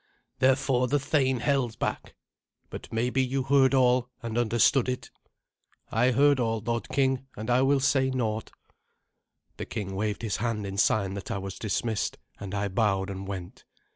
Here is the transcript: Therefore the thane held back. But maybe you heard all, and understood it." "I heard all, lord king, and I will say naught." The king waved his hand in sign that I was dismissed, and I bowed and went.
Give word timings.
Therefore 0.39 0.87
the 0.87 0.97
thane 0.97 1.41
held 1.41 1.77
back. 1.77 2.15
But 2.71 2.91
maybe 2.91 3.23
you 3.23 3.43
heard 3.43 3.75
all, 3.75 4.09
and 4.23 4.35
understood 4.35 4.89
it." 4.89 5.11
"I 5.91 6.09
heard 6.09 6.39
all, 6.39 6.59
lord 6.59 6.89
king, 6.89 7.27
and 7.37 7.51
I 7.51 7.61
will 7.61 7.79
say 7.79 8.09
naught." 8.09 8.49
The 9.57 9.65
king 9.67 9.93
waved 9.95 10.23
his 10.23 10.37
hand 10.37 10.65
in 10.65 10.79
sign 10.79 11.13
that 11.13 11.29
I 11.29 11.37
was 11.37 11.59
dismissed, 11.59 12.17
and 12.39 12.55
I 12.55 12.67
bowed 12.67 13.11
and 13.11 13.27
went. 13.27 13.63